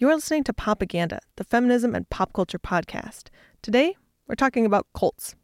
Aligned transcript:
You're 0.00 0.14
listening 0.14 0.44
to 0.44 0.52
Popaganda, 0.52 1.18
the 1.34 1.42
feminism 1.44 1.92
and 1.92 2.08
pop 2.08 2.32
culture 2.32 2.60
podcast. 2.60 3.30
Today, 3.62 3.96
we're 4.28 4.36
talking 4.36 4.64
about 4.64 4.86
cults. 4.94 5.34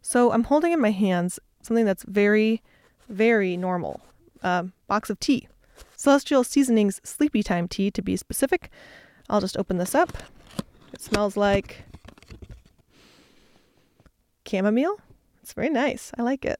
So 0.00 0.32
I'm 0.32 0.44
holding 0.44 0.72
in 0.72 0.80
my 0.80 0.90
hands 0.90 1.38
something 1.60 1.84
that's 1.84 2.02
very, 2.04 2.62
very 3.10 3.58
normal 3.58 4.00
a 4.42 4.68
box 4.86 5.10
of 5.10 5.20
tea. 5.20 5.48
Celestial 5.96 6.44
Seasonings 6.44 6.98
Sleepy 7.04 7.42
Time 7.42 7.68
tea, 7.68 7.90
to 7.90 8.00
be 8.00 8.16
specific. 8.16 8.70
I'll 9.28 9.42
just 9.42 9.58
open 9.58 9.76
this 9.76 9.94
up. 9.94 10.16
It 10.94 11.02
smells 11.02 11.36
like 11.36 11.84
chamomile. 14.48 14.96
It's 15.42 15.52
very 15.52 15.68
nice. 15.68 16.10
I 16.16 16.22
like 16.22 16.46
it. 16.46 16.58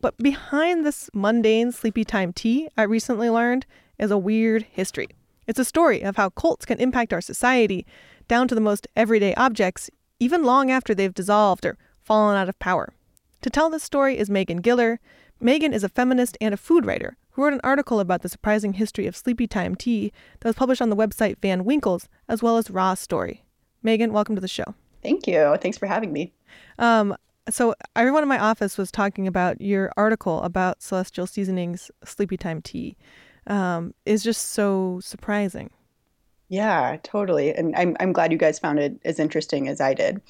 But 0.00 0.18
behind 0.18 0.84
this 0.84 1.10
mundane 1.14 1.70
sleepy 1.70 2.04
time 2.04 2.32
tea, 2.32 2.68
I 2.76 2.82
recently 2.82 3.30
learned, 3.30 3.66
is 4.00 4.10
a 4.10 4.18
weird 4.18 4.64
history. 4.64 5.06
It's 5.50 5.58
a 5.58 5.64
story 5.64 6.02
of 6.02 6.14
how 6.14 6.30
cults 6.30 6.64
can 6.64 6.78
impact 6.78 7.12
our 7.12 7.20
society 7.20 7.84
down 8.28 8.46
to 8.46 8.54
the 8.54 8.60
most 8.60 8.86
everyday 8.94 9.34
objects, 9.34 9.90
even 10.20 10.44
long 10.44 10.70
after 10.70 10.94
they've 10.94 11.12
dissolved 11.12 11.66
or 11.66 11.76
fallen 12.04 12.36
out 12.36 12.48
of 12.48 12.56
power. 12.60 12.94
To 13.40 13.50
tell 13.50 13.68
this 13.68 13.82
story 13.82 14.16
is 14.16 14.30
Megan 14.30 14.62
Giller. 14.62 14.98
Megan 15.40 15.74
is 15.74 15.82
a 15.82 15.88
feminist 15.88 16.38
and 16.40 16.54
a 16.54 16.56
food 16.56 16.86
writer 16.86 17.16
who 17.30 17.42
wrote 17.42 17.52
an 17.52 17.60
article 17.64 17.98
about 17.98 18.22
the 18.22 18.28
surprising 18.28 18.74
history 18.74 19.08
of 19.08 19.16
sleepy 19.16 19.48
time 19.48 19.74
tea 19.74 20.12
that 20.38 20.48
was 20.48 20.54
published 20.54 20.80
on 20.80 20.88
the 20.88 20.94
website 20.94 21.40
Van 21.42 21.64
Winkles, 21.64 22.08
as 22.28 22.44
well 22.44 22.56
as 22.56 22.70
Raw 22.70 22.94
Story. 22.94 23.42
Megan, 23.82 24.12
welcome 24.12 24.36
to 24.36 24.40
the 24.40 24.46
show. 24.46 24.76
Thank 25.02 25.26
you. 25.26 25.56
Thanks 25.60 25.78
for 25.78 25.86
having 25.86 26.12
me. 26.12 26.32
Um, 26.78 27.16
so 27.48 27.74
everyone 27.96 28.22
in 28.22 28.28
my 28.28 28.38
office 28.38 28.78
was 28.78 28.92
talking 28.92 29.26
about 29.26 29.60
your 29.60 29.90
article 29.96 30.42
about 30.42 30.80
Celestial 30.80 31.26
Seasonings 31.26 31.90
Sleepy 32.04 32.36
Time 32.36 32.62
tea 32.62 32.96
um, 33.50 33.92
is 34.06 34.22
just 34.22 34.52
so 34.52 35.00
surprising. 35.02 35.68
Yeah, 36.48 36.96
totally. 37.02 37.52
And 37.52 37.76
I'm, 37.76 37.96
I'm 38.00 38.12
glad 38.12 38.32
you 38.32 38.38
guys 38.38 38.58
found 38.58 38.78
it 38.78 38.98
as 39.04 39.18
interesting 39.18 39.68
as 39.68 39.80
I 39.80 39.92
did. 39.92 40.22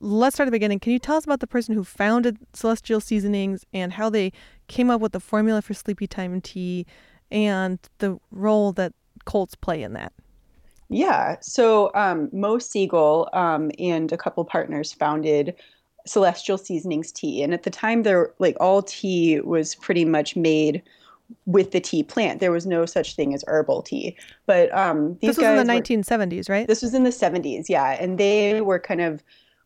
Let's 0.00 0.36
start 0.36 0.46
at 0.46 0.50
the 0.50 0.56
beginning. 0.56 0.80
Can 0.80 0.92
you 0.92 0.98
tell 0.98 1.16
us 1.16 1.24
about 1.24 1.40
the 1.40 1.46
person 1.46 1.74
who 1.74 1.84
founded 1.84 2.38
Celestial 2.52 3.00
Seasonings 3.00 3.64
and 3.72 3.92
how 3.92 4.10
they 4.10 4.32
came 4.68 4.90
up 4.90 5.00
with 5.00 5.12
the 5.12 5.20
formula 5.20 5.60
for 5.60 5.74
sleepy 5.74 6.06
time 6.06 6.40
tea 6.40 6.86
and 7.30 7.78
the 7.98 8.18
role 8.30 8.72
that 8.72 8.92
cults 9.24 9.54
play 9.54 9.82
in 9.82 9.92
that? 9.94 10.12
Yeah. 10.88 11.36
So 11.40 11.90
um, 11.94 12.28
Mo 12.32 12.58
Siegel 12.58 13.28
um, 13.32 13.70
and 13.78 14.12
a 14.12 14.16
couple 14.16 14.44
partners 14.44 14.92
founded 14.92 15.54
Celestial 16.06 16.58
Seasonings 16.58 17.10
Tea, 17.10 17.42
and 17.42 17.52
at 17.52 17.64
the 17.64 17.70
time, 17.70 18.04
there 18.04 18.32
like 18.38 18.56
all 18.60 18.82
tea 18.82 19.40
was 19.40 19.74
pretty 19.74 20.04
much 20.04 20.36
made 20.36 20.82
with 21.46 21.72
the 21.72 21.80
tea 21.80 22.02
plant. 22.02 22.40
There 22.40 22.52
was 22.52 22.66
no 22.66 22.86
such 22.86 23.14
thing 23.14 23.34
as 23.34 23.44
herbal 23.46 23.82
tea. 23.82 24.16
But 24.46 24.72
um, 24.76 25.16
these 25.20 25.36
this 25.36 25.38
was 25.38 25.46
in 25.46 25.66
the 25.66 25.72
1970s, 25.72 26.48
right? 26.48 26.66
This 26.66 26.82
was 26.82 26.94
in 26.94 27.04
the 27.04 27.10
70s, 27.10 27.66
yeah. 27.68 27.96
And 28.00 28.18
they 28.18 28.60
were 28.60 28.78
kind 28.78 29.00
of 29.00 29.22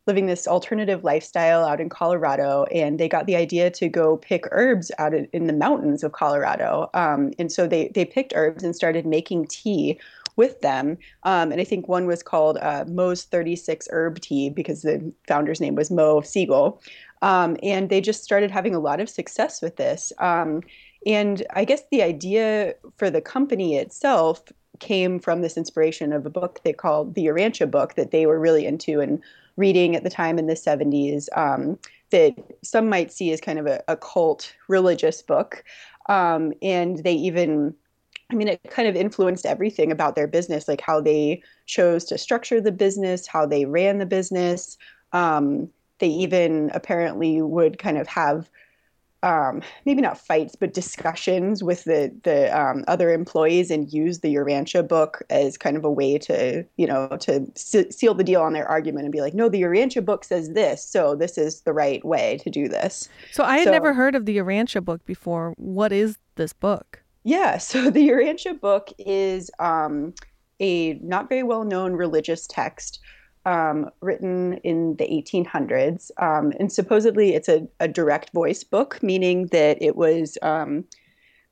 living 0.06 0.27
this 0.27 0.48
alternative 0.48 1.05
lifestyle 1.05 1.64
out 1.64 1.81
in 1.81 1.88
Colorado, 1.88 2.64
and 2.64 2.98
they 2.98 3.08
got 3.08 3.27
the 3.27 3.36
idea 3.36 3.70
to 3.70 3.88
go 3.88 4.16
pick 4.16 4.44
herbs 4.50 4.91
out 4.98 5.14
in 5.14 5.47
the 5.47 5.53
mountains 5.53 6.03
of 6.03 6.12
Colorado. 6.12 6.91
Um, 6.94 7.33
and 7.38 7.53
so 7.53 7.66
they 7.66 7.88
they 7.94 8.05
picked 8.05 8.33
herbs 8.34 8.64
and 8.64 8.75
started 8.75 9.06
making 9.06 9.47
tea 9.47 10.00
with 10.36 10.61
them. 10.62 10.97
Um, 11.25 11.53
and 11.53 11.61
I 11.61 11.64
think 11.64 11.86
one 11.86 12.06
was 12.06 12.22
called 12.22 12.56
uh, 12.62 12.84
Mo's 12.88 13.25
36 13.25 13.88
Herb 13.91 14.20
Tea 14.20 14.48
because 14.48 14.83
the 14.83 15.12
founder's 15.28 15.61
name 15.61 15.75
was 15.75 15.91
Mo 15.91 16.22
Siegel. 16.22 16.81
Um, 17.22 17.56
and 17.62 17.90
they 17.90 18.00
just 18.00 18.24
started 18.24 18.50
having 18.50 18.74
a 18.74 18.80
lot 18.80 19.00
of 19.00 19.08
success 19.08 19.60
with 19.60 19.76
this. 19.76 20.12
Um, 20.18 20.62
and 21.06 21.44
I 21.54 21.64
guess 21.64 21.82
the 21.90 22.02
idea 22.02 22.74
for 22.96 23.10
the 23.10 23.20
company 23.20 23.76
itself 23.76 24.42
came 24.78 25.20
from 25.20 25.42
this 25.42 25.56
inspiration 25.56 26.12
of 26.12 26.26
a 26.26 26.30
book 26.30 26.60
they 26.64 26.72
called 26.72 27.14
the 27.14 27.26
Urantia 27.26 27.70
book 27.70 27.94
that 27.94 28.10
they 28.10 28.26
were 28.26 28.41
really 28.41 28.66
into 28.66 29.00
and 29.00 29.22
reading 29.56 29.94
at 29.94 30.04
the 30.04 30.10
time 30.10 30.38
in 30.38 30.46
the 30.46 30.54
70s 30.54 31.28
um, 31.36 31.78
that 32.10 32.34
some 32.62 32.88
might 32.88 33.12
see 33.12 33.32
as 33.32 33.41
kind 33.41 33.58
of 33.58 33.66
a, 33.66 33.82
a 33.88 33.97
cult 33.97 34.54
religious 34.69 35.22
book. 35.22 35.62
Um, 36.09 36.53
and 36.62 37.04
they 37.04 37.12
even, 37.12 37.75
I 38.30 38.34
mean, 38.34 38.48
it 38.48 38.60
kind 38.70 38.88
of 38.88 38.97
influenced 38.97 39.47
everything 39.47 39.92
about 39.92 40.16
their 40.16 40.26
business, 40.26 40.66
like 40.66 40.80
how 40.80 41.00
they 41.00 41.42
chose 41.66 42.04
to 42.06 42.19
structure 42.19 42.60
the 42.60 42.72
business, 42.72 43.26
how 43.26 43.47
they 43.47 43.66
ran 43.66 43.98
the 43.98 44.06
business. 44.06 44.76
Um, 45.12 45.69
they 46.00 46.09
even 46.09 46.71
apparently 46.75 47.41
would 47.41 47.78
kind 47.78 47.99
of 47.99 48.06
have 48.09 48.50
um, 49.22 49.62
maybe 49.84 50.00
not 50.00 50.19
fights, 50.19 50.56
but 50.56 50.72
discussions 50.72 51.62
with 51.62 51.84
the 51.84 52.15
the 52.22 52.59
um, 52.59 52.84
other 52.88 53.12
employees 53.12 53.71
and 53.71 53.93
use 53.93 54.21
the 54.21 54.34
Urantia 54.34 54.87
book 54.87 55.22
as 55.28 55.59
kind 55.59 55.77
of 55.77 55.84
a 55.84 55.91
way 55.91 56.16
to 56.19 56.65
you 56.77 56.87
know 56.87 57.09
to 57.21 57.47
s- 57.55 57.94
seal 57.94 58.15
the 58.15 58.25
deal 58.25 58.41
on 58.41 58.55
their 58.55 58.66
argument 58.66 59.05
and 59.05 59.12
be 59.12 59.21
like, 59.21 59.34
no, 59.34 59.49
the 59.49 59.62
Urantia 59.62 60.05
book 60.05 60.25
says 60.25 60.53
this, 60.53 60.83
so 60.83 61.15
this 61.15 61.37
is 61.37 61.62
the 61.62 61.72
right 61.72 62.05
way 62.05 62.39
to 62.39 62.50
do 62.50 62.66
this. 62.66 63.09
So 63.33 63.44
I 63.44 63.59
had 63.59 63.65
so, 63.65 63.71
never 63.72 63.93
heard 63.93 64.15
of 64.15 64.25
the 64.25 64.39
Urantia 64.39 64.83
book 64.83 65.05
before. 65.05 65.53
What 65.56 65.93
is 65.93 66.19
this 66.37 66.53
book? 66.53 67.03
Yeah, 67.22 67.59
so 67.59 67.91
the 67.91 68.09
Urantia 68.09 68.59
book 68.59 68.91
is 68.99 69.50
um, 69.59 70.15
a 70.60 70.94
not 70.94 71.28
very 71.28 71.43
well 71.43 71.65
known 71.65 71.93
religious 71.93 72.47
text 72.47 73.00
um, 73.47 73.91
written 74.01 74.55
in 74.59 74.97
the 74.97 75.05
1800s. 75.05 76.11
Um, 76.19 76.53
and 76.59 76.71
supposedly 76.71 77.34
it's 77.34 77.49
a, 77.49 77.67
a, 77.81 77.89
direct 77.89 78.33
voice 78.33 78.62
book, 78.65 79.03
meaning 79.03 79.47
that 79.47 79.78
it 79.81 79.97
was 79.97 80.37
um, 80.43 80.84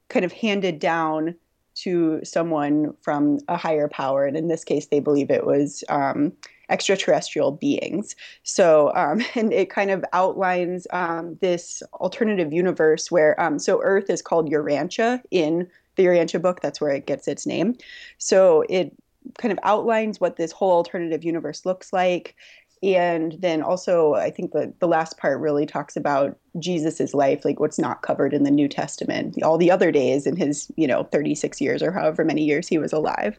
kind 0.08 0.24
of 0.24 0.32
handed 0.32 0.78
down 0.78 1.34
to 1.76 2.20
someone 2.24 2.94
from 3.02 3.38
a 3.48 3.56
higher 3.56 3.88
power. 3.88 4.26
And 4.26 4.36
in 4.36 4.48
this 4.48 4.64
case, 4.64 4.86
they 4.86 5.00
believe 5.00 5.30
it 5.30 5.46
was 5.46 5.84
um, 5.88 6.32
extraterrestrial 6.68 7.52
beings. 7.52 8.16
So, 8.42 8.92
um, 8.94 9.24
and 9.34 9.52
it 9.52 9.70
kind 9.70 9.90
of 9.90 10.04
outlines 10.12 10.86
um, 10.90 11.38
this 11.40 11.82
alternative 11.94 12.52
universe 12.52 13.10
where, 13.10 13.36
so 13.58 13.80
Earth 13.82 14.10
is 14.10 14.20
called 14.20 14.50
Urantia 14.50 15.22
in 15.30 15.68
the 15.96 16.04
Urantia 16.04 16.42
book. 16.42 16.60
That's 16.60 16.80
where 16.80 16.92
it 16.92 17.06
gets 17.06 17.28
its 17.28 17.46
name. 17.46 17.76
So 18.18 18.64
it 18.68 18.94
kind 19.36 19.52
of 19.52 19.58
outlines 19.62 20.20
what 20.20 20.36
this 20.36 20.52
whole 20.52 20.72
alternative 20.72 21.24
universe 21.24 21.66
looks 21.66 21.92
like. 21.92 22.34
And 22.82 23.36
then 23.40 23.60
also, 23.60 24.14
I 24.14 24.30
think 24.30 24.52
the, 24.52 24.72
the 24.78 24.86
last 24.86 25.18
part 25.18 25.40
really 25.40 25.66
talks 25.66 25.96
about 25.96 26.38
Jesus's 26.60 27.12
life, 27.12 27.44
like 27.44 27.58
what's 27.58 27.78
not 27.78 28.02
covered 28.02 28.32
in 28.32 28.44
the 28.44 28.50
New 28.50 28.68
Testament, 28.68 29.42
all 29.42 29.58
the 29.58 29.70
other 29.70 29.90
days 29.90 30.26
in 30.26 30.36
his, 30.36 30.70
you 30.76 30.86
know, 30.86 31.04
36 31.04 31.60
years 31.60 31.82
or 31.82 31.90
however 31.90 32.24
many 32.24 32.44
years 32.44 32.68
he 32.68 32.78
was 32.78 32.92
alive. 32.92 33.38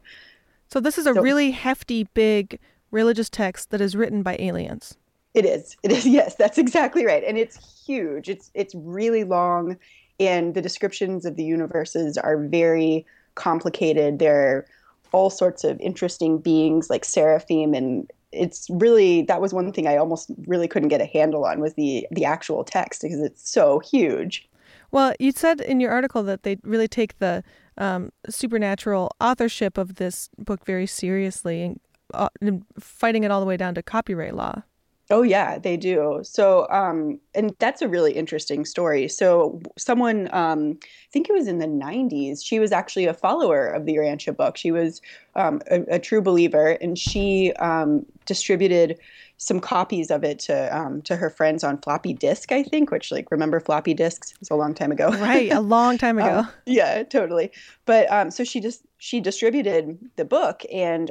So 0.69 0.79
this 0.79 0.97
is 0.97 1.07
a 1.07 1.13
so, 1.13 1.21
really 1.21 1.51
hefty, 1.51 2.03
big 2.13 2.59
religious 2.91 3.29
text 3.29 3.69
that 3.71 3.81
is 3.81 3.95
written 3.95 4.23
by 4.23 4.35
aliens. 4.39 4.97
It 5.33 5.45
is. 5.45 5.75
It 5.83 5.91
is. 5.91 6.05
Yes, 6.19 6.35
that's 6.35 6.57
exactly 6.57 7.05
right. 7.05 7.23
And 7.23 7.37
it's 7.37 7.85
huge. 7.85 8.29
It's 8.29 8.51
it's 8.53 8.73
really 8.75 9.23
long, 9.23 9.77
and 10.19 10.53
the 10.53 10.61
descriptions 10.61 11.25
of 11.25 11.35
the 11.35 11.43
universes 11.43 12.17
are 12.17 12.37
very 12.37 13.05
complicated. 13.35 14.19
They're 14.19 14.65
all 15.11 15.29
sorts 15.29 15.63
of 15.63 15.79
interesting 15.79 16.37
beings 16.37 16.89
like 16.89 17.05
seraphim 17.05 17.73
and 17.73 18.11
it's 18.31 18.67
really 18.69 19.23
that 19.23 19.41
was 19.41 19.53
one 19.53 19.71
thing 19.71 19.87
I 19.87 19.97
almost 19.97 20.31
really 20.45 20.67
couldn't 20.67 20.89
get 20.89 21.01
a 21.01 21.05
handle 21.05 21.45
on 21.45 21.59
was 21.59 21.73
the 21.73 22.05
the 22.11 22.25
actual 22.25 22.63
text 22.63 23.01
because 23.01 23.19
it's 23.19 23.49
so 23.49 23.79
huge. 23.79 24.47
Well, 24.91 25.13
you 25.19 25.31
said 25.31 25.61
in 25.61 25.79
your 25.79 25.91
article 25.91 26.23
that 26.23 26.43
they 26.43 26.57
really 26.63 26.87
take 26.87 27.19
the 27.19 27.43
um, 27.77 28.11
supernatural 28.27 29.11
authorship 29.21 29.77
of 29.77 29.95
this 29.95 30.29
book 30.37 30.65
very 30.65 30.87
seriously 30.87 31.63
and, 31.63 31.79
uh, 32.13 32.29
and 32.41 32.65
fighting 32.79 33.23
it 33.23 33.31
all 33.31 33.39
the 33.39 33.45
way 33.45 33.57
down 33.57 33.75
to 33.75 33.83
copyright 33.83 34.35
law. 34.35 34.63
Oh 35.11 35.23
yeah, 35.23 35.57
they 35.57 35.75
do. 35.75 36.19
So, 36.21 36.67
um, 36.69 37.19
and 37.33 37.55
that's 37.57 37.81
a 37.81 37.87
really 37.87 38.11
interesting 38.11 38.63
story. 38.63 39.07
So, 39.07 39.59
someone, 39.75 40.29
um, 40.31 40.77
I 40.83 41.09
think 41.11 41.27
it 41.27 41.33
was 41.33 41.47
in 41.47 41.57
the 41.57 41.65
'90s, 41.65 42.45
she 42.45 42.59
was 42.59 42.71
actually 42.71 43.05
a 43.05 43.13
follower 43.15 43.65
of 43.67 43.85
the 43.85 43.95
Urantia 43.95 44.37
book. 44.37 44.55
She 44.55 44.71
was 44.71 45.01
um, 45.35 45.63
a, 45.71 45.95
a, 45.95 45.99
true 45.99 46.21
believer, 46.21 46.77
and 46.79 46.97
she 46.97 47.53
um, 47.53 48.05
distributed 48.27 48.99
some 49.37 49.59
copies 49.59 50.11
of 50.11 50.23
it 50.23 50.37
to 50.39 50.77
um, 50.77 51.01
to 51.01 51.15
her 51.15 51.31
friends 51.31 51.63
on 51.63 51.79
floppy 51.79 52.13
disk. 52.13 52.51
I 52.51 52.61
think, 52.61 52.91
which 52.91 53.11
like 53.11 53.31
remember 53.31 53.59
floppy 53.59 53.95
disks? 53.95 54.31
It 54.33 54.39
was 54.41 54.51
a 54.51 54.55
long 54.55 54.75
time 54.75 54.91
ago. 54.91 55.09
Right, 55.09 55.51
a 55.51 55.59
long 55.59 55.97
time 55.97 56.19
ago. 56.19 56.39
Um, 56.39 56.49
yeah, 56.67 57.01
totally. 57.01 57.51
But 57.85 58.31
so 58.31 58.43
she 58.43 58.59
just 58.59 58.83
she 58.99 59.21
distributed 59.21 59.97
the 60.17 60.25
book, 60.25 60.61
and 60.71 61.09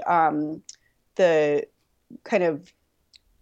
the 1.16 1.66
kind 2.22 2.44
of 2.44 2.72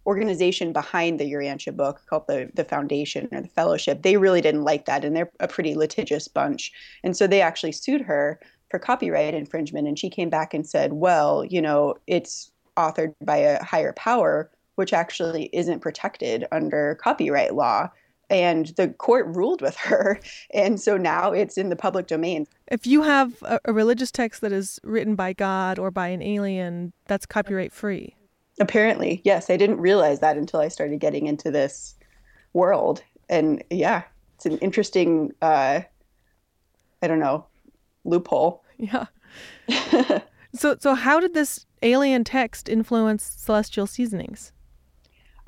organization 0.07 0.73
behind 0.73 1.19
the 1.19 1.31
Urantia 1.31 1.75
book 1.75 2.01
called 2.09 2.25
the 2.27 2.49
the 2.55 2.63
Foundation 2.63 3.27
or 3.31 3.41
the 3.41 3.47
Fellowship, 3.49 4.01
they 4.01 4.17
really 4.17 4.41
didn't 4.41 4.63
like 4.63 4.85
that, 4.85 5.05
and 5.05 5.15
they're 5.15 5.29
a 5.39 5.47
pretty 5.47 5.75
litigious 5.75 6.27
bunch, 6.27 6.71
and 7.03 7.15
so 7.15 7.27
they 7.27 7.41
actually 7.41 7.73
sued 7.73 8.01
her 8.01 8.39
for 8.69 8.79
copyright 8.79 9.33
infringement, 9.33 9.87
and 9.87 9.99
she 9.99 10.09
came 10.09 10.29
back 10.29 10.53
and 10.53 10.67
said, 10.67 10.93
well, 10.93 11.43
you 11.45 11.61
know, 11.61 11.95
it's 12.07 12.51
authored 12.75 13.13
by 13.23 13.37
a 13.37 13.63
higher 13.63 13.93
power, 13.93 14.49
which 14.75 14.93
actually 14.93 15.49
isn't 15.53 15.79
protected 15.79 16.45
under 16.51 16.95
copyright 17.01 17.53
law. 17.55 17.89
and 18.29 18.67
the 18.75 18.89
court 18.89 19.25
ruled 19.27 19.61
with 19.61 19.77
her. 19.77 20.19
And 20.53 20.81
so 20.81 20.97
now 20.97 21.31
it's 21.31 21.57
in 21.57 21.69
the 21.69 21.77
public 21.77 22.07
domain. 22.07 22.45
If 22.67 22.85
you 22.85 23.03
have 23.03 23.41
a, 23.41 23.59
a 23.63 23.71
religious 23.71 24.11
text 24.11 24.41
that 24.41 24.51
is 24.51 24.79
written 24.83 25.15
by 25.15 25.31
God 25.31 25.79
or 25.79 25.91
by 25.91 26.09
an 26.09 26.21
alien, 26.21 26.91
that's 27.07 27.25
copyright 27.25 27.71
free. 27.71 28.16
Apparently, 28.59 29.21
yes. 29.23 29.49
I 29.49 29.57
didn't 29.57 29.79
realize 29.79 30.19
that 30.19 30.37
until 30.37 30.59
I 30.59 30.67
started 30.67 30.99
getting 30.99 31.27
into 31.27 31.51
this 31.51 31.95
world. 32.53 33.03
And 33.29 33.63
yeah, 33.69 34.03
it's 34.35 34.45
an 34.45 34.57
interesting, 34.59 35.33
uh, 35.41 35.81
I 37.01 37.07
don't 37.07 37.19
know, 37.19 37.45
loophole. 38.03 38.63
Yeah. 38.79 39.05
so, 40.53 40.77
so 40.79 40.93
how 40.93 41.19
did 41.19 41.33
this 41.33 41.65
alien 41.81 42.23
text 42.23 42.69
influence 42.69 43.23
celestial 43.23 43.87
seasonings? 43.87 44.51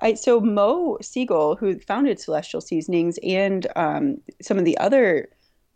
I, 0.01 0.15
so 0.15 0.39
Mo 0.39 0.97
Siegel, 1.01 1.56
who 1.56 1.79
founded 1.79 2.19
Celestial 2.19 2.61
Seasonings, 2.61 3.19
and 3.21 3.67
um, 3.75 4.19
some 4.41 4.57
of 4.57 4.65
the 4.65 4.77
other 4.77 5.29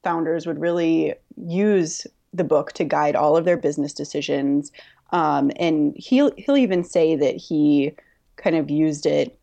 founders 0.03 0.47
would 0.47 0.59
really 0.59 1.13
use 1.37 2.07
the 2.33 2.43
book 2.43 2.73
to 2.73 2.83
guide 2.83 3.15
all 3.15 3.37
of 3.37 3.45
their 3.45 3.57
business 3.57 3.93
decisions. 3.93 4.71
Um, 5.11 5.51
and 5.57 5.93
he'll 5.97 6.31
he'll 6.37 6.57
even 6.57 6.83
say 6.83 7.15
that 7.15 7.35
he 7.35 7.93
kind 8.35 8.55
of 8.55 8.69
used 8.69 9.05
it. 9.05 9.37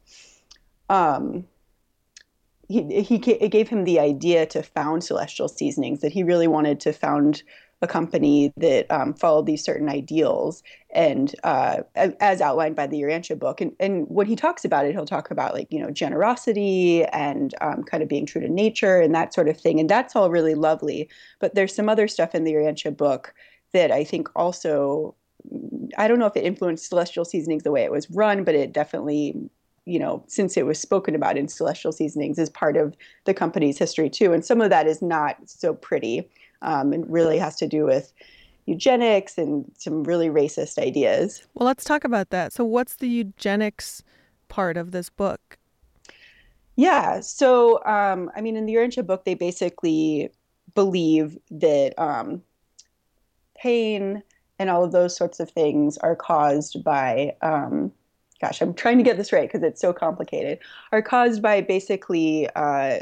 Um, 0.89 1.47
he 2.69 3.03
he 3.03 3.17
it 3.17 3.51
gave 3.51 3.69
him 3.69 3.85
the 3.85 4.01
idea 4.01 4.47
to 4.47 4.63
found 4.63 5.05
Celestial 5.05 5.49
Seasonings. 5.49 6.01
That 6.01 6.13
he 6.13 6.23
really 6.23 6.49
wanted 6.49 6.81
to 6.81 6.93
found 6.93 7.43
a 7.83 7.87
company 7.87 8.53
that 8.57 8.91
um, 8.91 9.15
followed 9.15 9.47
these 9.47 9.65
certain 9.65 9.89
ideals 9.89 10.63
and 10.91 11.35
uh, 11.45 11.79
as 11.95 12.41
outlined 12.41 12.77
by 12.77 12.87
the 12.87 13.01
Urantia 13.01 13.39
book. 13.39 13.61
And, 13.61 13.73
and 13.81 14.07
when 14.09 14.27
he 14.27 14.37
talks 14.37 14.65
about 14.65 14.85
it, 14.85 14.93
he'll 14.93 15.07
talk 15.07 15.31
about 15.31 15.55
like, 15.55 15.69
you 15.71 15.81
know, 15.81 15.91
generosity 15.91 17.05
and 17.07 17.55
um, 17.63 17.83
kind 17.85 18.03
of 18.03 18.09
being 18.09 18.27
true 18.27 18.43
to 18.43 18.49
nature 18.49 19.01
and 19.01 19.15
that 19.15 19.33
sort 19.33 19.49
of 19.49 19.59
thing. 19.59 19.81
And 19.81 19.89
that's 19.89 20.15
all 20.15 20.31
really 20.31 20.55
lovely. 20.55 21.09
But 21.39 21.55
there's 21.55 21.75
some 21.75 21.89
other 21.89 22.07
stuff 22.07 22.35
in 22.35 22.45
the 22.45 22.53
Urantia 22.53 22.95
book 22.95 23.35
that 23.73 23.91
I 23.91 24.05
think 24.05 24.29
also, 24.37 25.15
I 25.99 26.09
don't 26.09 26.19
know 26.19 26.27
if 26.27 26.37
it 26.37 26.45
influenced 26.45 26.89
Celestial 26.89 27.25
Seasonings 27.25 27.63
the 27.63 27.73
way 27.73 27.83
it 27.83 27.91
was 27.91 28.11
run, 28.11 28.45
but 28.45 28.55
it 28.55 28.73
definitely 28.73 29.51
you 29.87 29.99
know, 29.99 30.23
since 30.29 30.57
it 30.57 30.67
was 30.67 30.79
spoken 30.79 31.15
about 31.15 31.37
in 31.37 31.49
Celestial 31.49 31.91
Seasonings, 31.91 32.39
is 32.39 32.51
part 32.51 32.77
of 32.77 32.97
the 33.25 33.35
company's 33.35 33.79
history 33.79 34.09
too. 34.09 34.33
And 34.33 34.45
some 34.45 34.61
of 34.61 34.71
that 34.71 34.87
is 34.87 35.03
not 35.03 35.37
so 35.47 35.75
pretty. 35.75 36.29
Um, 36.63 36.93
it 36.93 37.01
really 37.09 37.39
has 37.39 37.57
to 37.57 37.67
do 37.67 37.87
with 37.87 38.13
eugenics 38.67 39.39
and 39.39 39.71
some 39.79 40.05
really 40.05 40.29
racist 40.29 40.79
ideas. 40.79 41.43
Well, 41.55 41.67
let's 41.67 41.85
talk 41.85 42.05
about 42.05 42.31
that. 42.31 42.53
So, 42.53 42.65
what's 42.65 42.97
the 42.97 43.09
eugenics 43.09 44.03
part 44.49 44.77
of 44.77 44.93
this 44.93 45.11
book? 45.11 45.59
Yeah. 46.77 47.21
So, 47.21 47.85
um, 47.85 48.31
I 48.37 48.41
mean, 48.41 48.57
in 48.57 48.67
the 48.67 48.75
Urantia 48.75 49.07
book, 49.07 49.25
they 49.25 49.35
basically 49.35 50.31
believe 50.75 51.37
that 51.51 51.99
um, 51.99 52.43
pain 53.57 54.23
and 54.61 54.69
all 54.69 54.85
of 54.85 54.93
those 54.93 55.17
sorts 55.17 55.41
of 55.41 55.51
things 55.51 55.97
are 55.99 56.15
caused 56.15 56.85
by, 56.85 57.35
um, 57.41 57.91
gosh, 58.43 58.61
I'm 58.61 58.75
trying 58.75 58.99
to 58.99 59.03
get 59.03 59.17
this 59.17 59.33
right 59.33 59.49
because 59.49 59.63
it's 59.63 59.81
so 59.81 59.95
complicated, 59.95 60.59
are 60.93 61.01
caused 61.01 61.41
by 61.41 61.63
basically 61.63 62.47
uh, 62.55 62.99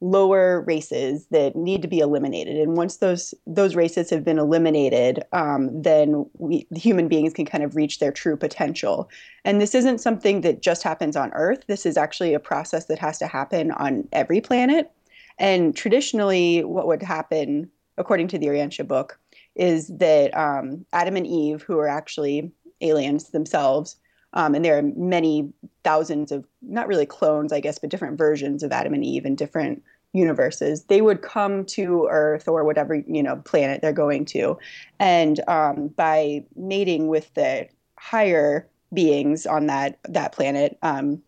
lower 0.00 0.62
races 0.62 1.26
that 1.26 1.54
need 1.54 1.82
to 1.82 1.88
be 1.88 1.98
eliminated. 1.98 2.56
And 2.56 2.78
once 2.78 2.96
those 2.96 3.34
those 3.46 3.76
races 3.76 4.08
have 4.08 4.24
been 4.24 4.38
eliminated 4.38 5.22
um, 5.32 5.82
then 5.82 6.24
we 6.38 6.66
human 6.74 7.06
beings 7.06 7.34
can 7.34 7.44
kind 7.44 7.62
of 7.62 7.76
reach 7.76 7.98
their 7.98 8.10
true 8.10 8.38
potential. 8.38 9.10
And 9.44 9.60
this 9.60 9.74
isn't 9.74 9.98
something 9.98 10.40
that 10.40 10.62
just 10.62 10.82
happens 10.82 11.14
on 11.14 11.30
earth. 11.34 11.64
This 11.66 11.84
is 11.84 11.98
actually 11.98 12.32
a 12.32 12.40
process 12.40 12.86
that 12.86 12.98
has 12.98 13.18
to 13.18 13.26
happen 13.26 13.72
on 13.72 14.08
every 14.12 14.40
planet. 14.40 14.90
And 15.38 15.76
traditionally 15.76 16.64
what 16.64 16.86
would 16.86 17.02
happen 17.02 17.70
according 17.98 18.28
to 18.28 18.38
the 18.38 18.46
Urantia 18.46 18.88
book 18.88 19.18
is 19.60 19.86
that 19.98 20.36
um, 20.36 20.84
adam 20.92 21.16
and 21.16 21.26
eve 21.26 21.62
who 21.62 21.78
are 21.78 21.88
actually 21.88 22.50
aliens 22.80 23.30
themselves 23.30 23.96
um, 24.32 24.54
and 24.54 24.64
there 24.64 24.78
are 24.78 24.82
many 24.82 25.52
thousands 25.82 26.30
of 26.30 26.46
not 26.62 26.86
really 26.86 27.06
clones, 27.06 27.52
I 27.52 27.60
guess, 27.60 27.78
but 27.78 27.90
different 27.90 28.18
versions 28.18 28.62
of 28.62 28.72
Adam 28.72 28.94
and 28.94 29.04
Eve 29.04 29.24
in 29.24 29.34
different 29.34 29.82
universes. 30.12 30.84
They 30.84 31.00
would 31.00 31.22
come 31.22 31.64
to 31.66 32.08
Earth 32.10 32.46
or 32.48 32.64
whatever 32.64 32.94
you 32.94 33.22
know 33.22 33.36
planet 33.36 33.80
they're 33.80 33.92
going 33.92 34.24
to, 34.26 34.58
and 34.98 35.40
um, 35.48 35.88
by 35.88 36.44
mating 36.56 37.08
with 37.08 37.32
the 37.34 37.68
higher 37.98 38.68
beings 38.92 39.46
on 39.46 39.66
that 39.66 39.98
that 40.08 40.32
planet, 40.32 40.78
um, 40.82 41.22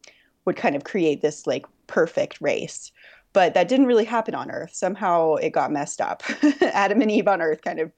would 0.44 0.56
kind 0.56 0.76
of 0.76 0.84
create 0.84 1.22
this 1.22 1.46
like 1.46 1.66
perfect 1.86 2.40
race. 2.40 2.92
But 3.32 3.54
that 3.54 3.68
didn't 3.68 3.86
really 3.86 4.04
happen 4.04 4.34
on 4.34 4.50
Earth. 4.50 4.74
Somehow 4.74 5.36
it 5.36 5.50
got 5.50 5.72
messed 5.72 6.02
up. 6.02 6.22
Adam 6.60 7.00
and 7.00 7.10
Eve 7.10 7.28
on 7.28 7.40
Earth 7.40 7.62
kind 7.62 7.80
of 7.80 7.90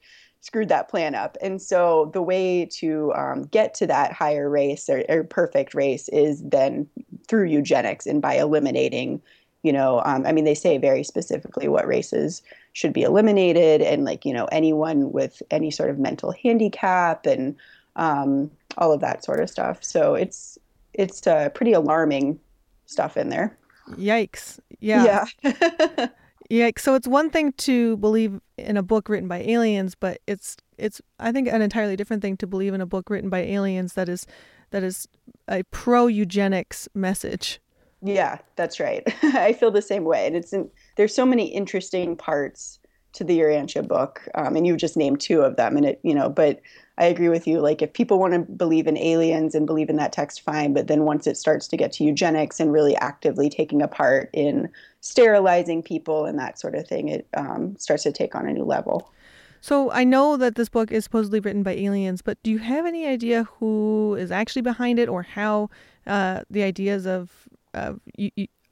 screwed 0.45 0.69
that 0.69 0.89
plan 0.89 1.15
up. 1.15 1.37
And 1.41 1.59
so 1.59 2.11
the 2.13 2.21
way 2.21 2.65
to 2.73 3.11
um, 3.15 3.43
get 3.45 3.73
to 3.75 3.87
that 3.87 4.11
higher 4.13 4.47
race 4.47 4.87
or, 4.87 5.03
or, 5.09 5.23
perfect 5.23 5.73
race 5.73 6.07
is 6.09 6.43
then 6.43 6.87
through 7.27 7.45
eugenics 7.45 8.05
and 8.05 8.21
by 8.21 8.35
eliminating, 8.35 9.23
you 9.63 9.73
know, 9.73 10.03
um, 10.05 10.23
I 10.23 10.31
mean, 10.31 10.45
they 10.45 10.53
say 10.53 10.77
very 10.77 11.03
specifically 11.03 11.67
what 11.67 11.87
races 11.87 12.43
should 12.73 12.93
be 12.93 13.01
eliminated 13.01 13.81
and 13.81 14.05
like, 14.05 14.23
you 14.23 14.33
know, 14.33 14.45
anyone 14.51 15.11
with 15.11 15.41
any 15.49 15.71
sort 15.71 15.89
of 15.89 15.97
mental 15.97 16.31
handicap 16.31 17.25
and 17.25 17.55
um, 17.95 18.51
all 18.77 18.93
of 18.93 19.01
that 19.01 19.23
sort 19.23 19.39
of 19.39 19.49
stuff. 19.49 19.83
So 19.83 20.13
it's, 20.13 20.59
it's 20.93 21.25
uh, 21.25 21.49
pretty 21.49 21.73
alarming 21.73 22.39
stuff 22.85 23.17
in 23.17 23.29
there. 23.29 23.57
Yikes. 23.93 24.59
Yeah. 24.79 25.25
Yeah. 25.41 26.07
Yeah, 26.49 26.69
so 26.77 26.95
it's 26.95 27.07
one 27.07 27.29
thing 27.29 27.53
to 27.53 27.97
believe 27.97 28.39
in 28.57 28.77
a 28.77 28.83
book 28.83 29.09
written 29.09 29.27
by 29.27 29.41
aliens, 29.41 29.95
but 29.95 30.19
it's 30.27 30.57
it's 30.77 31.01
I 31.19 31.31
think 31.31 31.47
an 31.47 31.61
entirely 31.61 31.95
different 31.95 32.21
thing 32.21 32.37
to 32.37 32.47
believe 32.47 32.73
in 32.73 32.81
a 32.81 32.85
book 32.85 33.09
written 33.09 33.29
by 33.29 33.39
aliens 33.39 33.93
that 33.93 34.09
is 34.09 34.27
that 34.71 34.83
is 34.83 35.07
a 35.47 35.63
pro 35.71 36.07
eugenics 36.07 36.87
message. 36.93 37.59
Yeah, 38.01 38.37
that's 38.55 38.79
right. 38.79 39.03
I 39.23 39.53
feel 39.53 39.71
the 39.71 39.81
same 39.81 40.03
way, 40.03 40.27
and 40.27 40.35
it's 40.35 40.53
in, 40.53 40.69
there's 40.97 41.15
so 41.15 41.25
many 41.25 41.47
interesting 41.47 42.15
parts 42.15 42.79
to 43.15 43.23
the 43.23 43.39
Urantia 43.39 43.87
book, 43.87 44.27
um, 44.35 44.55
and 44.55 44.65
you 44.67 44.77
just 44.77 44.97
named 44.97 45.19
two 45.19 45.41
of 45.41 45.55
them, 45.55 45.77
and 45.77 45.85
it 45.85 45.99
you 46.03 46.13
know, 46.13 46.29
but 46.29 46.61
I 46.97 47.05
agree 47.05 47.29
with 47.29 47.45
you. 47.45 47.59
Like, 47.59 47.81
if 47.81 47.91
people 47.91 48.19
want 48.19 48.33
to 48.33 48.39
believe 48.39 48.87
in 48.87 48.97
aliens 48.97 49.53
and 49.53 49.67
believe 49.67 49.89
in 49.89 49.97
that 49.97 50.13
text, 50.13 50.41
fine. 50.41 50.73
But 50.73 50.87
then 50.87 51.03
once 51.03 51.27
it 51.27 51.35
starts 51.35 51.67
to 51.67 51.77
get 51.77 51.91
to 51.93 52.03
eugenics 52.05 52.59
and 52.59 52.71
really 52.71 52.95
actively 52.97 53.49
taking 53.49 53.81
a 53.81 53.87
part 53.87 54.29
in 54.31 54.69
sterilizing 55.01 55.83
people 55.83 56.25
and 56.25 56.39
that 56.39 56.57
sort 56.57 56.75
of 56.75 56.87
thing, 56.87 57.09
it 57.09 57.27
um, 57.35 57.75
starts 57.77 58.03
to 58.03 58.11
take 58.13 58.33
on 58.33 58.47
a 58.47 58.53
new 58.53 58.63
level. 58.63 59.11
So 59.59 59.91
I 59.91 60.03
know 60.03 60.37
that 60.37 60.55
this 60.55 60.69
book 60.69 60.91
is 60.91 61.03
supposedly 61.03 61.39
written 61.39 61.63
by 61.63 61.73
aliens, 61.73 62.21
but 62.21 62.41
do 62.43 62.51
you 62.51 62.59
have 62.59 62.85
any 62.85 63.05
idea 63.07 63.45
who 63.59 64.15
is 64.15 64.31
actually 64.31 64.61
behind 64.61 64.99
it, 64.99 65.09
or 65.09 65.23
how 65.23 65.69
uh, 66.07 66.41
the 66.49 66.63
ideas 66.63 67.05
of 67.05 67.31
of, 67.73 67.99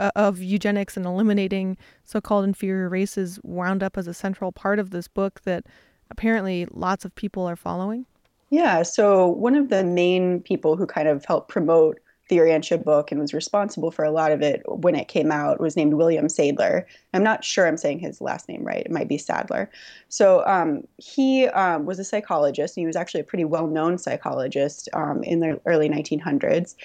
uh, 0.04 0.12
of 0.16 0.40
eugenics 0.42 0.98
and 0.98 1.06
eliminating 1.06 1.78
so-called 2.04 2.44
inferior 2.44 2.90
races 2.90 3.40
wound 3.42 3.82
up 3.82 3.98
as 3.98 4.06
a 4.06 4.14
central 4.14 4.52
part 4.52 4.78
of 4.78 4.90
this 4.90 5.08
book 5.08 5.42
that 5.46 5.66
apparently 6.12 6.68
lots 6.72 7.06
of 7.06 7.16
people 7.16 7.46
are 7.48 7.56
following? 7.56 8.06
Yeah, 8.50 8.84
so 8.84 9.28
one 9.28 9.56
of 9.56 9.70
the 9.70 9.84
main 9.84 10.42
people 10.42 10.76
who 10.76 10.86
kind 10.86 11.08
of 11.08 11.24
helped 11.26 11.50
promote 11.50 12.00
the 12.28 12.38
Urantia 12.38 12.84
book 12.84 13.12
and 13.12 13.20
was 13.20 13.34
responsible 13.34 13.92
for 13.92 14.04
a 14.04 14.12
lot 14.12 14.32
of 14.32 14.42
it 14.42 14.62
when 14.66 14.96
it 14.96 15.08
came 15.08 15.32
out 15.32 15.60
was 15.60 15.76
named 15.76 15.94
William 15.94 16.28
Sadler. 16.28 16.86
I'm 17.14 17.24
not 17.24 17.44
sure 17.44 17.66
I'm 17.66 17.78
saying 17.78 18.00
his 18.00 18.22
last 18.22 18.48
name 18.50 18.64
right. 18.64 18.86
It 18.86 18.92
might 18.92 19.08
be 19.08 19.18
Sadler. 19.18 19.70
So 20.10 20.46
um, 20.46 20.84
he 20.98 21.48
um, 21.48 21.86
was 21.86 22.00
a 22.00 22.04
psychologist, 22.04 22.76
and 22.76 22.82
he 22.82 22.88
was 22.88 22.96
actually 22.96 23.22
a 23.22 23.26
pretty 23.26 23.46
well 23.46 23.68
known 23.68 23.98
psychologist 23.98 24.90
um, 24.94 25.24
in 25.24 25.40
the 25.40 25.60
early 25.66 25.90
1900s. 25.90 26.76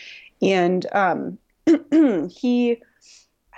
And 0.41 0.87
um, 0.93 1.39
he 2.31 2.81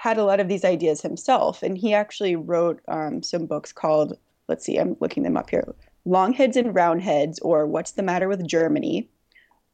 had 0.01 0.17
a 0.17 0.25
lot 0.25 0.41
of 0.41 0.49
these 0.49 0.65
ideas 0.65 1.03
himself, 1.03 1.63
and 1.63 1.77
he 1.77 1.93
actually 1.93 2.35
wrote 2.35 2.81
um, 2.89 3.23
some 3.23 3.45
books 3.45 3.71
called, 3.71 4.17
let's 4.49 4.65
see, 4.65 4.79
I'm 4.79 4.97
looking 4.99 5.25
them 5.25 5.37
up 5.37 5.51
here 5.51 5.75
Longheads 6.07 6.57
and 6.57 6.75
Roundheads, 6.75 7.39
or 7.41 7.67
What's 7.67 7.91
the 7.91 8.03
Matter 8.03 8.27
with 8.27 8.47
Germany, 8.47 9.11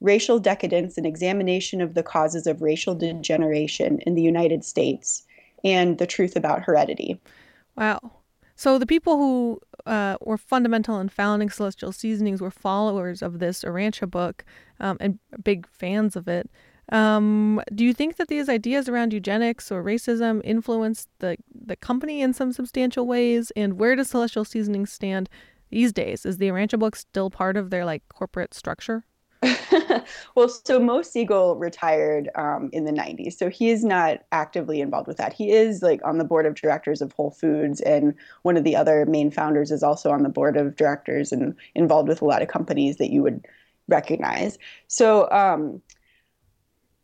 Racial 0.00 0.40
Decadence, 0.40 0.98
an 0.98 1.06
examination 1.06 1.80
of 1.80 1.94
the 1.94 2.02
causes 2.02 2.48
of 2.48 2.60
racial 2.60 2.96
degeneration 2.96 4.00
in 4.00 4.16
the 4.16 4.22
United 4.22 4.64
States, 4.64 5.22
and 5.62 5.98
The 5.98 6.08
Truth 6.08 6.34
About 6.34 6.64
Heredity. 6.64 7.20
Wow. 7.76 8.00
So 8.56 8.80
the 8.80 8.86
people 8.86 9.18
who 9.18 9.60
uh, 9.86 10.16
were 10.20 10.38
fundamental 10.38 10.98
in 10.98 11.08
founding 11.08 11.50
Celestial 11.50 11.92
Seasonings 11.92 12.40
were 12.40 12.50
followers 12.50 13.22
of 13.22 13.38
this 13.38 13.62
Urantia 13.62 14.10
book 14.10 14.44
um, 14.80 14.96
and 14.98 15.20
big 15.44 15.68
fans 15.68 16.16
of 16.16 16.26
it. 16.26 16.50
Um, 16.92 17.60
do 17.74 17.84
you 17.84 17.92
think 17.92 18.16
that 18.16 18.28
these 18.28 18.48
ideas 18.48 18.88
around 18.88 19.12
eugenics 19.12 19.72
or 19.72 19.82
racism 19.82 20.40
influenced 20.44 21.08
the 21.18 21.36
the 21.52 21.76
company 21.76 22.22
in 22.22 22.32
some 22.32 22.52
substantial 22.52 23.06
ways? 23.06 23.50
And 23.56 23.78
where 23.78 23.96
does 23.96 24.10
Celestial 24.10 24.44
Seasonings 24.44 24.92
stand 24.92 25.28
these 25.70 25.92
days? 25.92 26.24
Is 26.24 26.38
the 26.38 26.48
Urantia 26.48 26.78
book 26.78 26.96
still 26.96 27.30
part 27.30 27.56
of 27.56 27.70
their 27.70 27.84
like 27.84 28.02
corporate 28.08 28.54
structure? 28.54 29.04
well, 30.34 30.48
so 30.48 30.80
Mo 30.80 31.02
Siegel 31.02 31.56
retired 31.56 32.30
um, 32.36 32.70
in 32.72 32.84
the 32.84 32.92
90s, 32.92 33.34
so 33.34 33.50
he 33.50 33.70
is 33.70 33.84
not 33.84 34.20
actively 34.32 34.80
involved 34.80 35.06
with 35.06 35.18
that. 35.18 35.32
He 35.32 35.50
is 35.50 35.82
like 35.82 36.00
on 36.04 36.18
the 36.18 36.24
board 36.24 36.46
of 36.46 36.54
directors 36.54 37.02
of 37.02 37.12
Whole 37.12 37.30
Foods, 37.30 37.80
and 37.82 38.14
one 38.42 38.56
of 38.56 38.64
the 38.64 38.76
other 38.76 39.04
main 39.06 39.30
founders 39.30 39.70
is 39.70 39.82
also 39.82 40.10
on 40.10 40.22
the 40.22 40.28
board 40.28 40.56
of 40.56 40.76
directors 40.76 41.32
and 41.32 41.54
involved 41.74 42.08
with 42.08 42.22
a 42.22 42.24
lot 42.24 42.42
of 42.42 42.48
companies 42.48 42.96
that 42.96 43.10
you 43.10 43.22
would 43.22 43.46
recognize. 43.88 44.58
So, 44.88 45.30
um, 45.30 45.82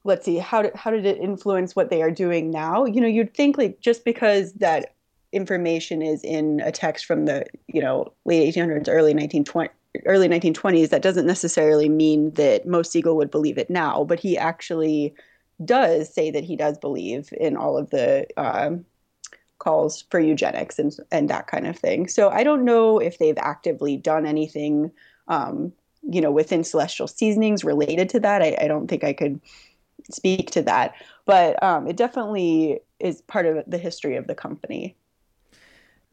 let's 0.04 0.24
see, 0.24 0.38
how 0.38 0.62
did, 0.62 0.74
how 0.74 0.90
did 0.90 1.06
it 1.06 1.18
influence 1.18 1.76
what 1.76 1.90
they 1.90 2.02
are 2.02 2.10
doing 2.10 2.50
now? 2.50 2.84
You 2.84 3.00
know, 3.00 3.06
you'd 3.06 3.34
think 3.34 3.58
like 3.58 3.80
just 3.80 4.04
because 4.04 4.52
that 4.54 4.94
information 5.32 6.02
is 6.02 6.22
in 6.22 6.60
a 6.60 6.70
text 6.70 7.06
from 7.06 7.24
the 7.24 7.46
you 7.68 7.80
know 7.80 8.12
late 8.24 8.54
1800s, 8.54 8.88
early 8.88 9.14
1920 9.14 9.70
early 10.06 10.28
1920s, 10.28 10.88
that 10.88 11.02
doesn't 11.02 11.26
necessarily 11.26 11.88
mean 11.88 12.30
that 12.32 12.66
Mo 12.66 12.82
Siegel 12.82 13.16
would 13.16 13.30
believe 13.30 13.58
it 13.58 13.68
now, 13.68 14.04
but 14.04 14.18
he 14.18 14.38
actually 14.38 15.14
does 15.64 16.12
say 16.12 16.30
that 16.30 16.44
he 16.44 16.56
does 16.56 16.78
believe 16.78 17.28
in 17.38 17.56
all 17.56 17.76
of 17.76 17.90
the 17.90 18.26
uh, 18.36 18.70
calls 19.58 20.02
for 20.10 20.18
eugenics 20.18 20.78
and 20.78 20.96
and 21.10 21.28
that 21.28 21.46
kind 21.46 21.66
of 21.66 21.78
thing. 21.78 22.08
So 22.08 22.30
I 22.30 22.42
don't 22.42 22.64
know 22.64 22.98
if 22.98 23.18
they've 23.18 23.38
actively 23.38 23.96
done 23.96 24.26
anything, 24.26 24.90
um, 25.28 25.72
you 26.02 26.20
know, 26.20 26.32
within 26.32 26.64
Celestial 26.64 27.06
Seasonings 27.06 27.64
related 27.64 28.08
to 28.10 28.20
that. 28.20 28.42
I, 28.42 28.56
I 28.60 28.68
don't 28.68 28.88
think 28.88 29.04
I 29.04 29.12
could 29.12 29.40
speak 30.10 30.50
to 30.52 30.62
that, 30.62 30.94
but 31.24 31.62
um, 31.62 31.86
it 31.86 31.96
definitely 31.96 32.80
is 33.00 33.22
part 33.22 33.46
of 33.46 33.64
the 33.66 33.78
history 33.78 34.16
of 34.16 34.26
the 34.26 34.34
company. 34.34 34.96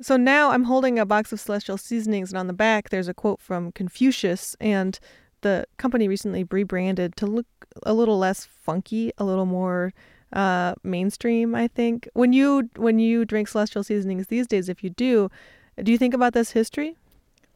So 0.02 0.16
now 0.16 0.52
I'm 0.52 0.64
holding 0.64 0.98
a 0.98 1.06
box 1.06 1.34
of 1.34 1.40
celestial 1.40 1.78
seasonings, 1.78 2.32
and 2.32 2.40
on 2.40 2.48
the 2.48 2.54
back 2.54 2.90
there's 2.90 3.10
a 3.10 3.14
quote 3.14 3.42
from 3.42 3.72
Confucius. 3.74 4.56
And 4.60 4.98
the 5.42 5.66
company 5.78 6.08
recently 6.08 6.46
rebranded 6.46 7.16
to 7.18 7.26
look 7.26 7.48
a 7.84 7.94
little 7.94 8.18
less 8.18 8.46
funky, 8.46 9.12
a 9.18 9.26
little 9.26 9.46
more 9.46 9.94
uh, 10.32 10.76
mainstream. 10.84 11.54
I 11.54 11.68
think 11.68 12.08
when 12.14 12.34
you 12.34 12.70
when 12.78 13.00
you 13.00 13.26
drink 13.26 13.48
celestial 13.50 13.84
seasonings 13.84 14.28
these 14.28 14.48
days, 14.48 14.70
if 14.70 14.84
you 14.84 14.90
do, 14.90 15.30
do 15.82 15.92
you 15.92 15.98
think 15.98 16.14
about 16.14 16.34
this 16.34 16.52
history? 16.52 16.96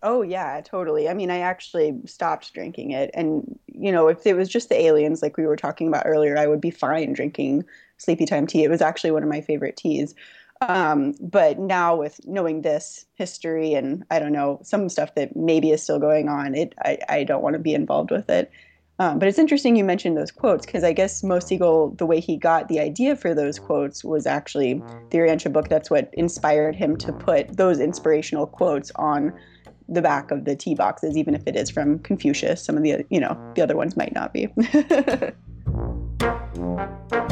Oh 0.02 0.22
yeah, 0.22 0.60
totally. 0.62 1.08
I 1.08 1.14
mean, 1.14 1.32
I 1.32 1.40
actually 1.40 1.98
stopped 2.06 2.54
drinking 2.54 2.92
it, 2.92 3.10
and 3.14 3.58
you 3.84 3.92
know, 3.92 4.08
if 4.08 4.26
it 4.26 4.36
was 4.36 4.48
just 4.48 4.70
the 4.70 4.80
aliens, 4.80 5.22
like 5.22 5.36
we 5.36 5.46
were 5.46 5.58
talking 5.58 5.90
about 5.90 6.06
earlier, 6.06 6.38
I 6.38 6.48
would 6.48 6.62
be 6.62 6.72
fine 6.72 7.12
drinking 7.12 7.66
sleepy 7.98 8.26
time 8.26 8.48
tea. 8.48 8.64
It 8.64 8.70
was 8.70 8.82
actually 8.82 9.12
one 9.12 9.24
of 9.24 9.30
my 9.30 9.42
favorite 9.42 9.76
teas. 9.76 10.16
Um, 10.62 11.16
but 11.20 11.60
now 11.60 11.98
with 11.98 12.22
knowing 12.26 12.62
this 12.62 13.06
history 13.16 13.74
and 13.74 14.06
I 14.10 14.20
don't 14.20 14.32
know 14.32 14.60
some 14.64 14.88
stuff 14.88 15.14
that 15.16 15.36
maybe 15.36 15.72
is 15.72 15.84
still 15.84 16.00
going 16.00 16.30
on, 16.30 16.56
it 16.56 16.74
I, 16.80 16.98
I 17.10 17.24
don't 17.26 17.44
want 17.44 17.56
to 17.56 17.60
be 17.60 17.74
involved 17.74 18.10
with 18.10 18.30
it. 18.30 18.50
Um, 19.00 19.20
but 19.20 19.28
it's 19.28 19.40
interesting 19.40 19.76
you 19.76 19.84
mentioned 19.84 20.16
those 20.16 20.32
quotes 20.32 20.66
because 20.66 20.86
I 20.86 20.94
guess 20.94 21.22
Mo 21.22 21.40
Siegel, 21.40 21.90
the 21.98 22.06
way 22.06 22.22
he 22.22 22.38
got 22.38 22.70
the 22.70 22.80
idea 22.80 23.18
for 23.18 23.34
those 23.34 23.60
quotes 23.60 24.02
was 24.06 24.26
actually 24.26 24.76
the 25.10 25.18
Urantia 25.18 25.52
book. 25.52 25.68
That's 25.68 25.90
what 25.90 26.10
inspired 26.14 26.76
him 26.76 26.96
to 26.98 27.12
put 27.12 27.58
those 27.58 27.82
inspirational 27.82 28.48
quotes 28.48 28.92
on 28.96 29.34
the 29.88 30.02
back 30.02 30.32
of 30.32 30.46
the 30.46 30.56
tea 30.56 30.76
boxes, 30.76 31.18
even 31.18 31.36
if 31.36 31.44
it 31.46 31.56
is 31.56 31.70
from 31.70 32.00
Confucius. 32.00 32.64
Some 32.64 32.78
of 32.78 32.84
the 32.84 33.06
you 33.10 33.20
know 33.20 33.38
the 33.56 33.62
other 33.62 33.76
ones 33.76 33.98
might 33.98 34.14
not 34.14 34.34
be. 34.34 34.50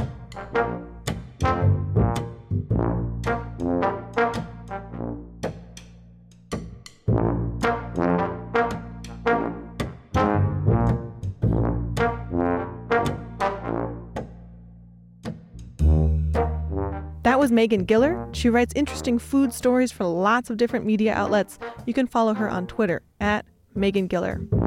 was 17.41 17.51
Megan 17.51 17.87
Giller. 17.87 18.29
She 18.35 18.51
writes 18.51 18.71
interesting 18.75 19.17
food 19.17 19.51
stories 19.51 19.91
for 19.91 20.03
lots 20.05 20.51
of 20.51 20.57
different 20.57 20.85
media 20.85 21.11
outlets. 21.15 21.57
You 21.87 21.93
can 21.95 22.05
follow 22.05 22.35
her 22.35 22.47
on 22.47 22.67
Twitter 22.67 23.01
at 23.19 23.47
Megan 23.73 24.07
Giller. 24.07 24.60